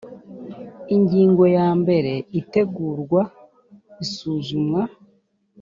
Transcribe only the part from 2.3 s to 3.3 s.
itegurwa